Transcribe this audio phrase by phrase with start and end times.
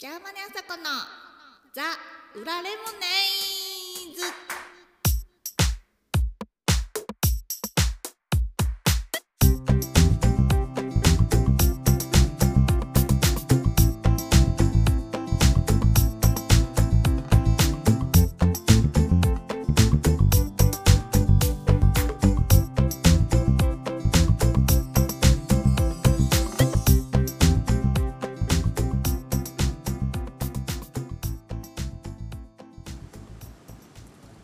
[0.00, 0.84] ジャーマネあさこの
[1.74, 1.82] ザ・
[2.34, 3.04] 裏レモネ
[4.10, 4.49] イズ。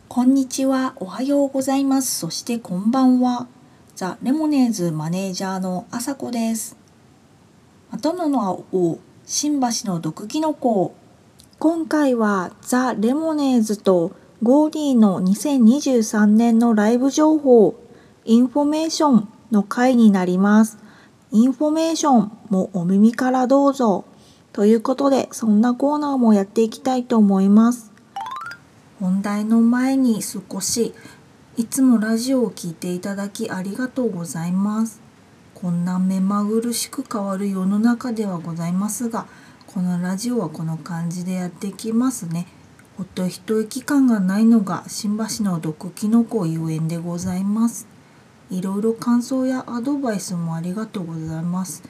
[0.09, 2.19] こんにちは、おはようございます。
[2.19, 3.45] そしてこんばんは。
[3.93, 6.77] ザ・レモネーズマネージャーのあさこです。
[7.91, 10.95] またの名を、新橋の毒キノコ。
[11.59, 17.75] 今回はザ・レモネーズとゴーディーの2023年のライブ情報、
[18.23, 20.77] インフォメーションの回になります。
[21.31, 24.05] インフォメーションもお耳からどうぞ。
[24.53, 27.96] ということで、そんなコーナーもやっていきたいと思います。
[28.99, 30.95] 本題の前に少し
[31.55, 35.01] いつもラジオを聞いていただきありがとうございます。
[35.53, 39.27] こんな目まぐるしく変わる世の中ではございますが
[39.67, 42.47] このラジオはこの感じでやっていきますね。
[42.97, 47.87] ほっと一息感がないのが新橋の毒キノコゆえんでございます。
[48.49, 51.83] いろいろ感想やアドバイスもありがとうございます。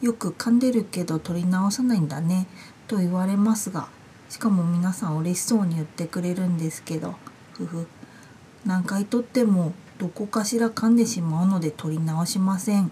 [0.00, 2.48] よく噛んでるけど取り直さないんだね。
[2.88, 3.88] と言われますが
[4.28, 7.14] しかも皆さん嬉しそうに言ってくれるんですけど
[7.52, 7.86] ふふ。
[8.66, 12.90] 何回撮ってもどこかしら噛んでしまうので撮り直しません。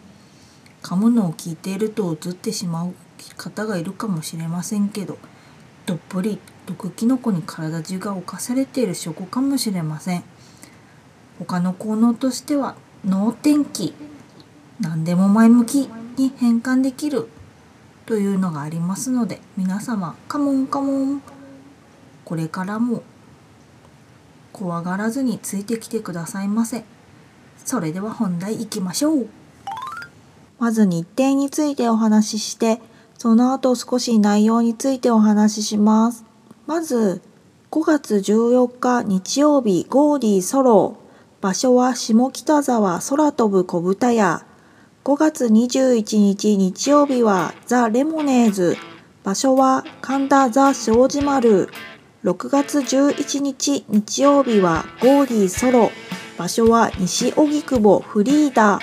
[0.83, 2.95] 噛むのを聞いていると映ってしまう
[3.37, 5.19] 方がいるかもしれませんけど
[5.85, 10.25] どっぷり毒キノコに体中が侵されている証拠かもしれません。
[11.39, 13.95] 他の効能としては脳天気。
[14.81, 17.29] 何でも前向きに変換できる。
[18.07, 21.23] というのがありますので皆様カモンカモン。
[22.25, 23.03] これからも
[24.53, 26.85] 怖がらずについてきてくださいませ。
[27.65, 29.29] それでは本題いきましょう。
[30.59, 32.81] まず日程についてお話しして
[33.19, 36.25] その後少し内容についてお話しします。
[36.67, 37.23] まず
[37.73, 40.97] 5月14日日曜日ゴーディソロ。
[41.41, 44.47] 場所は下北沢空飛ぶ小豚屋。
[45.07, 48.77] 5月21日日曜日はザ・レモネーズ。
[49.23, 51.69] 場所は神田ザ・庄司丸
[52.25, 55.93] 6月11日日曜日はゴーディソロ。
[56.37, 58.81] 場所は西荻窪フリーダ。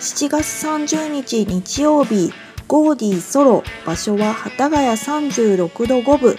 [0.00, 2.32] 7月30日日曜日
[2.66, 3.62] ゴーディーソロ。
[3.84, 6.36] 場所は幡ヶ谷36度5分。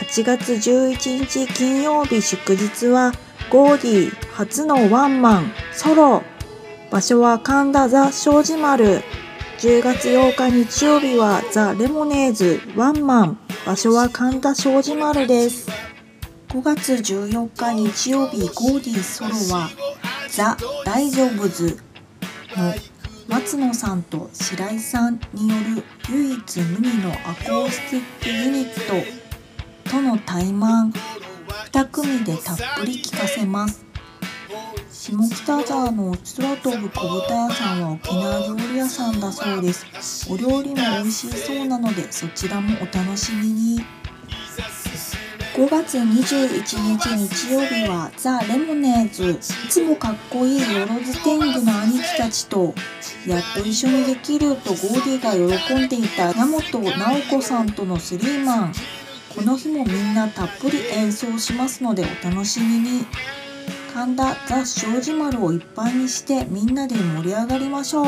[0.00, 3.12] 8月11日金曜日祝日は
[3.48, 6.22] ゴーディー初のワンマンソロ。
[6.94, 9.02] 場所は神田ザ・庄司丸。
[9.58, 12.60] 10月8日日曜日はザ・レモネーズ。
[12.76, 13.38] ワンマン。
[13.66, 15.68] 場所は神田庄司丸です。
[16.50, 19.70] 5月14日日曜日ゴーディソロは
[20.28, 21.76] ザ・大丈夫ズ
[22.56, 22.72] の
[23.26, 29.04] 松野さんと白井さんによる唯一無二のアコースティックユニッ
[29.84, 30.92] トとの対マン。
[31.72, 33.84] 2組でたっぷり聴かせます。
[34.90, 40.30] 下北沢の空飛ぶ小豚屋さんは沖縄料理屋さんだそうです。
[40.30, 43.84] お料理も美味しそうなのでそちらもお楽しみに。
[45.54, 49.38] 5月21日日曜日はザ・レモネーズい
[49.68, 52.74] つもかっこいいよろず天狗の兄貴たちと
[53.24, 58.72] やっと一緒にできるとゴーディが喜んでいた山本直子さんとのスリーマン。
[59.34, 63.06] この日もみんなたっぷり演奏しますのでお楽しみに。
[63.94, 68.06] 神田ザ・庄司丸をいっぱいにしてみんなで盛り上がりましょう。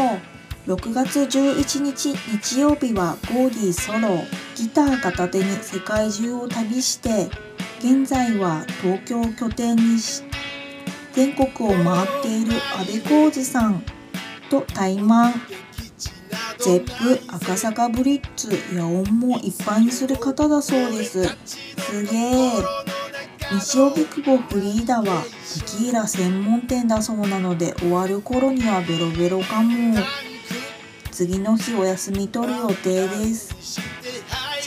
[0.66, 4.18] 6月11日日曜日はゴーディーソロ。
[4.56, 7.28] ギター片手に世界中を旅して
[7.78, 10.24] 現在は東京を拠点にし
[11.12, 13.84] 全国を回っている阿部浩二さん
[14.50, 15.34] と対マン。
[16.58, 21.22] ゼップ赤坂ブリッツ野音もいっぱいにする方だそうです。
[21.22, 22.95] すげえ
[23.52, 25.22] 西荻窪フリーダは
[25.54, 29.96] テキーラ専門店だそうなので終わる頃にはベロベロかも。
[31.12, 33.54] 次の日お休み取る予定です。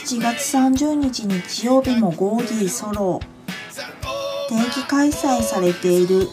[0.06, 3.20] 7月30日日曜日もゴーディーソロ
[4.48, 6.26] 定期開催されている。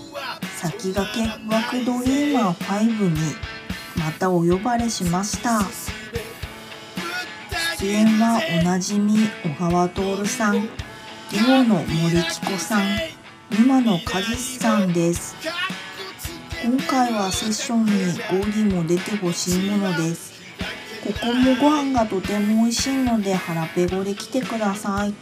[0.55, 3.19] 先駆け不惑ドリーマー5に
[3.97, 5.61] またお呼ばれしました。
[7.79, 10.86] 出演はおなじみ小川徹さん。
[11.29, 12.81] デュオの森木子さん
[13.51, 15.35] 沼野和志さんです。
[16.63, 20.31] 今回はセッションにゴーディも出てほしいものです。
[21.05, 25.13] ここもご飯がとても美味しいので腹ペコで来てください。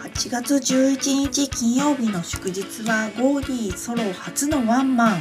[0.00, 5.20] 8月11日金曜日の祝日はゴーディーソロ初のワンマン。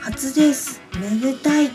[0.00, 0.80] 初です。
[0.98, 1.70] めでたい。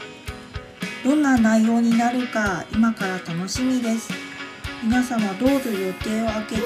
[1.04, 4.25] どんな内容になるか今から楽しみです。
[4.86, 6.62] 皆様どうぞ予定を空けて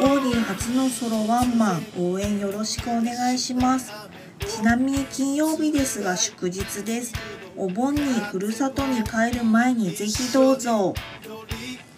[0.00, 3.92] ゴーディー初のソロワンマン応援よろしくお願いします。
[4.40, 7.14] ちなみに金曜日ですが祝日です。
[7.56, 10.94] お盆にふるさとに帰る前にぜひどうぞ。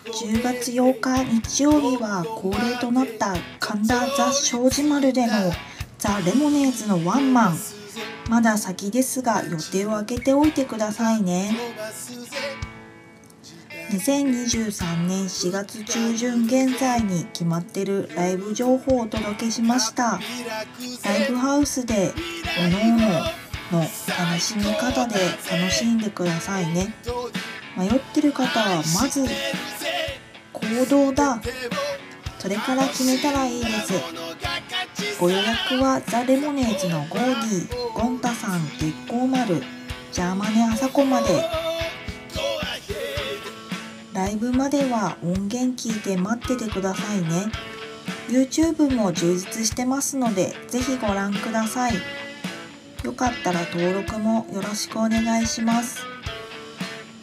[0.05, 5.33] 10月8日日曜日は恒例となった神田ザ・庄司丸での
[5.99, 7.57] ザ・レモネーズのワンマン。
[8.29, 11.57] まだ先ですが予定を空けておいてくださいね。
[13.91, 20.19] 2023年4月中旬現在に決まってるライブ情報をお届けしました。
[21.05, 22.13] ライブハウスで
[22.59, 23.87] おのおのの
[24.19, 25.15] 楽しみ方で
[25.51, 26.95] 楽しんでくださいね。
[27.77, 29.25] 迷ってる方はまず
[30.53, 31.41] 行動だ。
[32.39, 33.93] それから決めたらいいです。
[35.21, 39.63] ご予約はザ・レモネーズのゴーディーゴンタさん月光丸
[40.13, 41.66] ジャーマネあさこまで
[44.17, 47.53] ライブまでは音源聞いて待っててくださいね。
[48.29, 51.93] YouTube も充実してますのでぜひご覧ください。
[53.05, 56.01] よかったら登録もよろしくお願いします。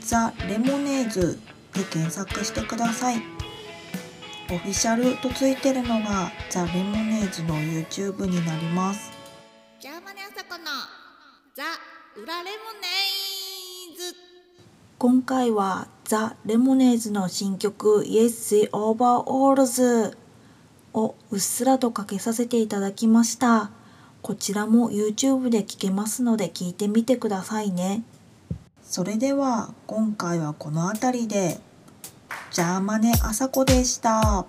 [0.02, 1.40] ザ・レモネーズ
[1.74, 3.24] で検索してください。
[4.52, 9.12] オフィシャルとついてるのがザ・レモネーズの YouTube になります。
[9.80, 10.66] ジャーマネあさこの
[11.56, 11.64] ザ・
[12.16, 14.16] 裏レモネーズ。
[15.00, 20.16] 今回はザ・レモネーズの新曲 Yes the Overalls
[20.94, 23.72] をうっすらとかけさせていただきました
[24.22, 28.04] こちらも YouTube で聴けますので聞いてみてくださいね
[28.84, 31.58] それでは今回はこの辺りで
[32.52, 34.46] ジャーマネあさこでした。